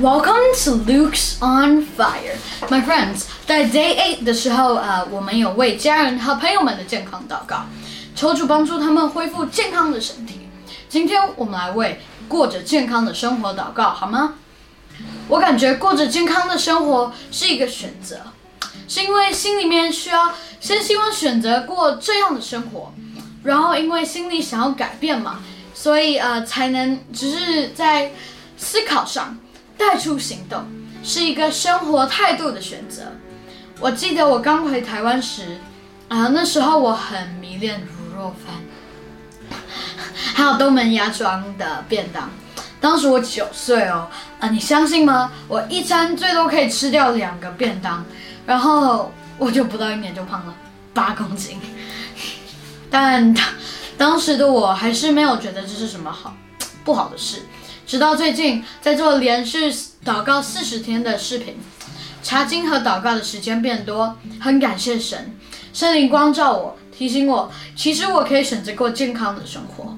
[0.00, 2.38] Welcome to Luke's on Fire,
[2.70, 3.24] my friends.
[3.48, 7.64] 在 Day Eight 的时候，呃，我们有为家人和朋友们的健康祷告，
[8.14, 10.48] 求主帮助他们恢复健康的身体。
[10.88, 14.34] 今天我们来为过着健康的生活祷告，好吗？
[15.26, 18.18] 我感觉过着健康的生活是一个选择，
[18.86, 22.92] 是因为心里面需要先希望选择过这样的生活，
[23.42, 25.40] 然后因为心里想要改变嘛，
[25.74, 28.12] 所以呃才能只是在
[28.56, 29.36] 思考上。
[29.78, 30.66] 带出行动
[31.02, 33.04] 是一个生活态度的选择。
[33.80, 35.58] 我记得我刚回台湾时，
[36.08, 39.58] 啊，那时候我很迷恋卤肉饭，
[40.34, 42.28] 还有东门鸭庄的便当。
[42.80, 44.08] 当时我九岁哦，
[44.40, 45.32] 啊，你相信吗？
[45.46, 48.04] 我一餐最多可以吃掉两个便当，
[48.44, 50.54] 然后我就不到一年就胖了
[50.92, 51.60] 八公斤。
[52.90, 53.44] 但当
[53.96, 56.34] 当时的我还是没有觉得这是什么好
[56.84, 57.42] 不好的事。
[57.88, 59.72] 直到最近，在做连续
[60.04, 61.56] 祷告四十天的视频，
[62.22, 65.34] 查经和祷告的时间变多，很感谢神，
[65.72, 69.96] 圣灵光照我，提醒我，其实我可以选择过健康的生活。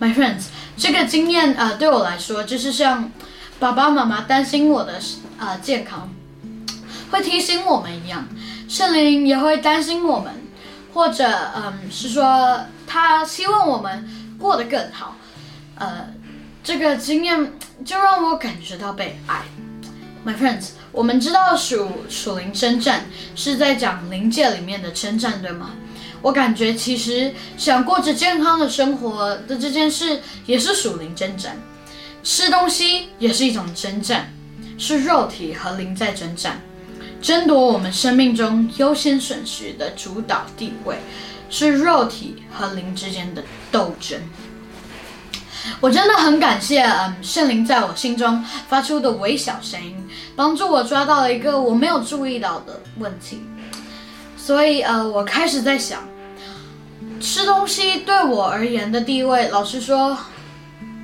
[0.00, 0.44] My friends，
[0.78, 3.12] 这个经验呃对我来说，就是像
[3.58, 4.98] 爸爸妈妈担心我的
[5.38, 6.08] 呃健康，
[7.10, 8.26] 会提醒我们一样，
[8.70, 10.32] 圣灵也会担心我们，
[10.94, 14.08] 或者嗯是说他希望我们
[14.38, 15.14] 过得更好，
[15.74, 16.06] 呃。
[16.66, 17.52] 这个经验
[17.84, 19.44] 就让我感觉到被爱
[20.26, 25.70] ，My friends，我们知道属属灵征战是在讲灵界里面的征战，对吗？
[26.20, 31.56] 我感觉其实想过着健康的生活的这件事也是属灵征战，
[32.24, 34.32] 吃东西也是一种征战，
[34.76, 36.60] 是肉体和灵在征战，
[37.22, 40.96] 争夺我们生命中优先顺序的主导地位，
[41.48, 44.20] 是肉体和灵之间的斗争。
[45.80, 49.96] 我真的很感谢，嗯，圣灵在我心中发出的微小声音，
[50.34, 53.42] 帮助我抓到了一个我没有注意到的问题。
[54.36, 56.06] 所以，呃，我开始在想，
[57.20, 60.16] 吃东西对我而言的地位，老实说，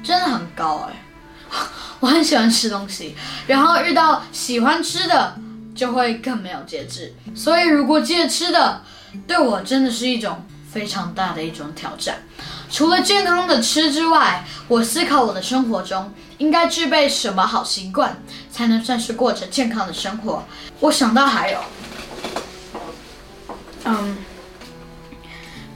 [0.03, 1.03] 真的很高哎。
[2.01, 3.15] 我很喜欢吃东西，
[3.47, 5.37] 然后遇到喜欢吃的，
[5.75, 7.13] 就会更没有节制。
[7.35, 8.83] 所以，如果戒吃的，
[9.27, 12.23] 对我真的是一种非常大的一种挑战。
[12.73, 18.17] 除了健康的吃之外，我思考我的生活中应该具备什么好习惯，
[18.51, 20.43] 才能算是过着健康的生活。
[20.81, 21.61] 我想到还有，
[23.85, 24.17] 嗯，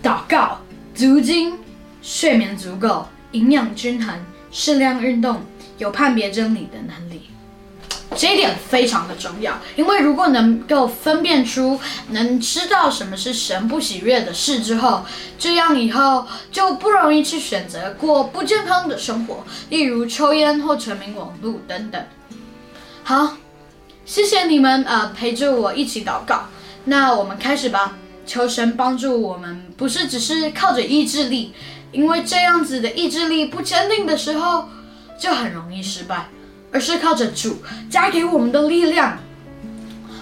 [0.03, 0.59] 祷告、
[0.95, 1.59] 足经、
[2.01, 4.19] 睡眠足够、营养均衡、
[4.51, 5.43] 适量运动、
[5.77, 7.29] 有判别真理的能力。
[8.15, 11.79] 这一点非常的重要，因为如果能够分辨出、
[12.11, 15.05] 能知道什么是神不喜悦的事之后，
[15.39, 22.03] 这样以后就不容易去选择过不健康的生活，例如抽烟或沉迷网络等等。
[23.03, 23.37] 好，
[24.05, 26.47] 谢谢你们呃陪着我一起祷告，
[26.85, 27.97] 那我们开始吧。
[28.25, 31.55] 求神帮助我们，不是只是靠着意志力，
[31.93, 34.69] 因为这样子的意志力不坚定的时候，
[35.17, 36.29] 就很容易失败。
[36.73, 39.19] 而是靠着主加给我们的力量。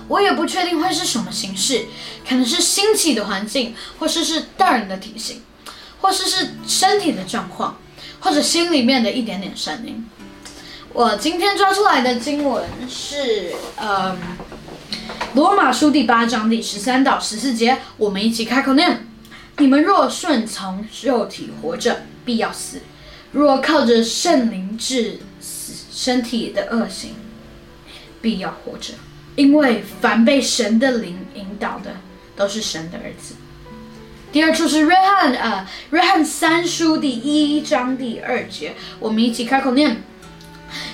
[0.06, 1.86] 我也不确定会是什么形式，
[2.28, 5.42] 可能是兴起的环境，或是是大人的体型，
[6.00, 7.78] 或是是身体的状况，
[8.20, 10.06] 或者心里面的一点点声音。
[10.92, 14.18] 我今天抓出来的经文是，嗯，
[15.34, 19.06] 罗马书第八章第十三到十四节，我们一起开口念：
[19.56, 22.80] 你们若顺从肉体活着，必要死；
[23.32, 25.18] 若靠着圣灵治。
[25.94, 27.10] 身体的恶行，
[28.20, 28.94] 必要活着，
[29.36, 31.94] 因为凡被神的灵引导的，
[32.34, 33.36] 都是神的儿子。
[34.32, 40.02] 第二处是约翰，呃，约翰三书第一章第二节，我们一起开口念：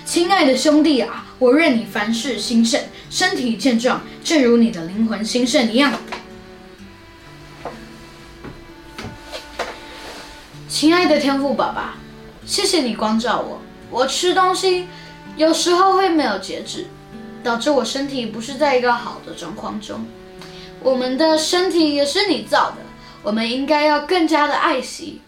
[0.04, 2.78] 亲爱的兄弟啊，我愿你凡事兴盛，
[3.08, 5.94] 身体健壮，正如你的灵魂兴盛一样。
[10.68, 11.96] 亲爱的天父爸爸，
[12.44, 14.86] 谢谢你光照我，我吃东西。
[15.36, 16.86] 有时候会没有节制，
[17.42, 20.04] 导致我身体不是在一个好的状况中。
[20.82, 22.76] 我们的身体也是你造的，
[23.22, 25.22] 我们应该要更加的爱惜。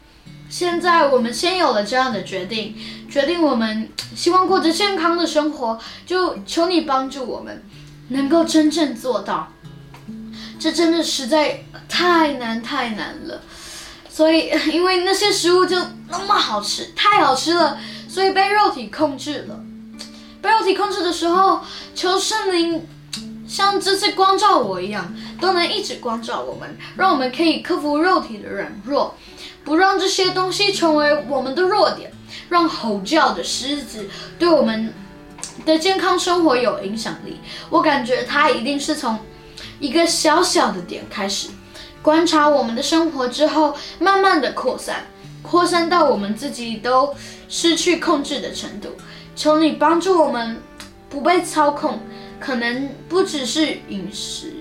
[0.50, 2.76] 现在我们先有了这样的决定，
[3.10, 7.64] 决定我们希望过着健康的生活，就求你帮助我们，
[8.08, 9.50] 能够真正做到。
[10.58, 13.40] 这真的实在太难太难了，
[14.10, 15.78] 所以 因为那些食物就
[16.08, 17.78] 那么好吃，太好吃了，
[18.12, 19.58] 所以被肉体控制了。
[20.42, 21.60] 被肉体控制的时候，
[21.94, 22.86] 求圣灵
[23.48, 29.14] 像这次光照我一样，都能一直光照我们，让我们可以克服肉体的软弱，
[29.64, 32.12] 不让这些东西成为我们的弱点，
[32.50, 34.06] 让吼叫的狮子
[34.38, 34.92] 对我们
[35.64, 39.18] 的健康生活有影响力，我感觉它一定是从
[39.80, 41.48] 一个小小的点开始，
[42.02, 45.06] 观察我们的生活之后，慢慢的扩散，
[45.52, 47.14] 扩散到我们自己都
[47.46, 48.96] 失去控制的程度。
[49.37, 50.62] 求你帮助我们
[51.10, 52.00] 不被操控，
[52.40, 54.54] 可能不只是饮食，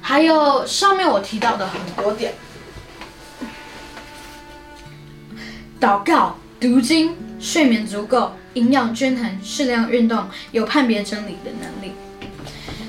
[0.00, 2.32] 还有上面我提到的很多点。
[5.80, 11.92] 祷告、读经、睡眠足够、营养均衡、适量运动、有判别真理的能力。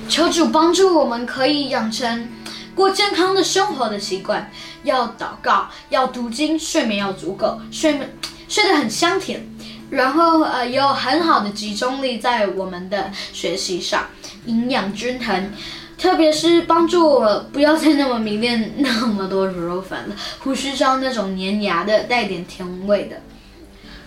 [0.07, 2.27] 求主帮助我们，可以养成
[2.75, 4.51] 过健康的生活的习惯。
[4.83, 8.15] 要祷告，要读经，睡眠要足够，睡眠
[8.47, 9.43] 睡得很香甜，
[9.89, 14.05] 然后呃有很好的集中力在我们的学习上，
[14.45, 15.51] 营养均衡。
[15.97, 23.21] 特别是帮助我不要再那么迷恋那么多卤肉饭了，胡须上那种粘牙的、带点甜味的。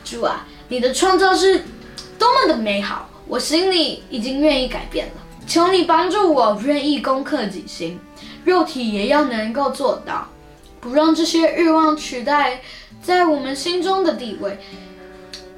[0.05, 1.65] 主啊，你的创造是
[2.19, 5.13] 多么的美好，我心里已经愿意改变了。
[5.49, 7.99] 求你帮助我，愿意攻克己心，
[8.45, 10.29] 肉体也要能够做到，
[10.79, 12.61] 不让这些欲望取代
[13.03, 14.59] 在我们心中的地位。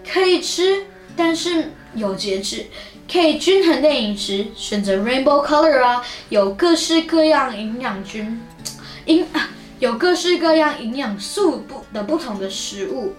[0.09, 2.67] 可以吃，但是有节制。
[3.13, 8.41] 可以均衡的饮食，选择 rainbow color 啊，有各式各样营养均
[9.07, 9.27] 营，
[9.81, 13.13] 有各式各样营养素不的不同的食物。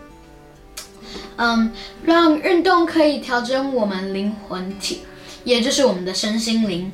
[1.35, 1.73] 嗯，
[2.05, 5.01] 让运动可以调整我们灵魂体，
[5.43, 6.91] 也就是我们的身心灵。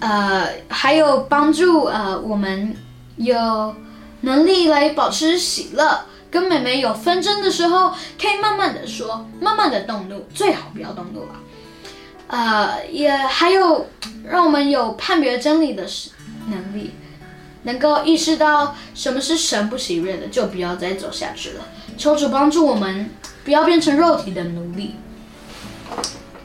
[0.00, 2.76] 呃，还有帮助呃我们
[3.16, 3.74] 有
[4.22, 6.06] 能力来保持喜乐。
[6.30, 11.42] 跟妹妹有纷争的时候，可以慢慢的说，慢慢的动怒，最好不要动怒啊。
[12.28, 13.90] 呃，也还有
[14.28, 15.84] 让我们有判别真理的
[16.46, 16.92] 能力，
[17.64, 21.64] 能够意识到什么是神不喜悦的，就不要再走下去了。
[21.98, 23.10] 求主帮助我们，
[23.44, 24.94] 不要变成肉体的奴隶。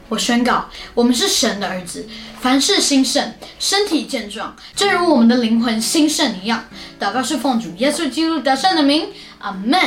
[0.08, 2.08] 我宣告，我们是神的儿子，
[2.40, 6.66] 凡事兴盛，身体健壮，正如我们的灵魂兴盛一样。
[7.00, 9.10] 祷告是奉主耶稣基督得胜的名，
[9.40, 9.80] 阿门。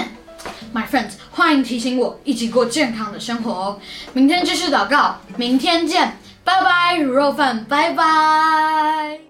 [0.75, 3.81] My friends，欢迎提醒我一起过健康的生活哦。
[4.13, 9.28] 明天继续祷告，明天见，拜拜，卤肉饭，拜拜。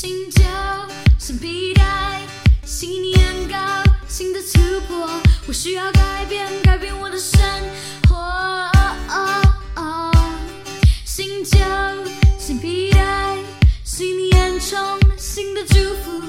[0.00, 0.44] 新旧
[1.18, 2.22] 新皮带，
[2.64, 3.56] 新年糕，
[4.06, 5.10] 新的突破，
[5.48, 7.40] 我需要改变，改变我的生
[8.08, 8.70] 活。
[11.04, 11.58] 新旧
[12.38, 13.38] 新皮带，
[13.82, 14.78] 新年充
[15.16, 15.74] 新的祝
[16.04, 16.22] 福，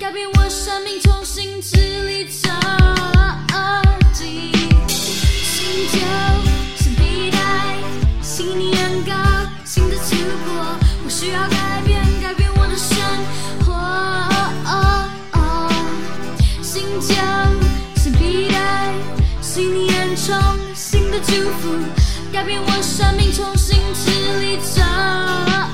[0.00, 1.76] 改变我生命，重新支
[2.08, 2.50] 离破
[21.34, 21.74] 祝福，
[22.30, 23.80] 改变我生命，重新。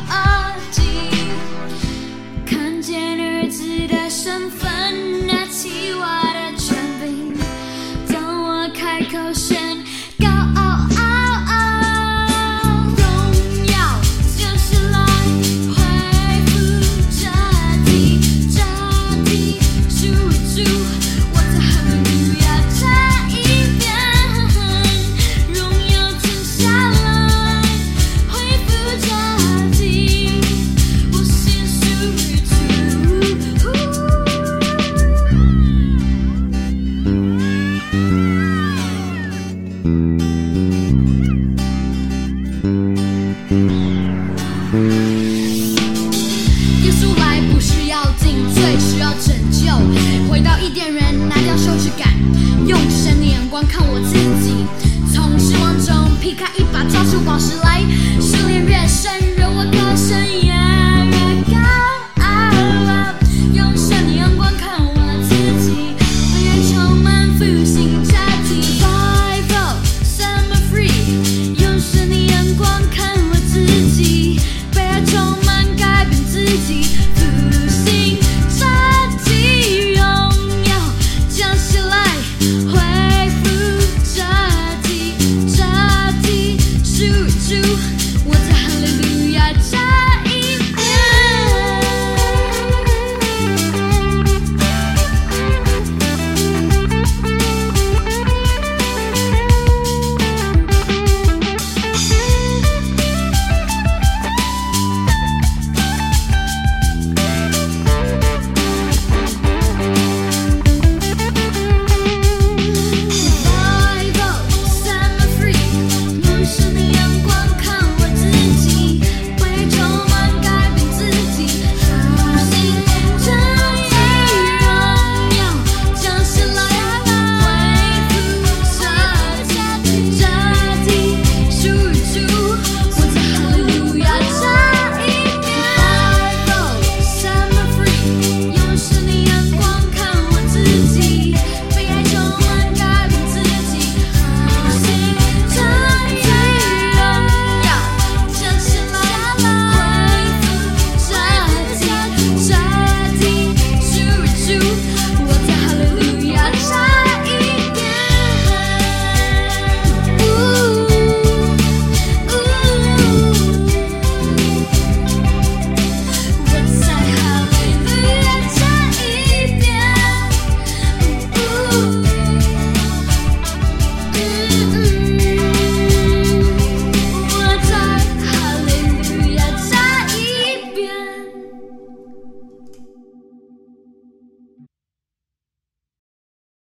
[0.08, 0.27] 看